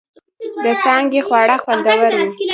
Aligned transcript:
د 0.63 0.65
څانگې 0.83 1.21
خواړه 1.27 1.55
خوندور 1.63 2.01
و. 2.17 2.29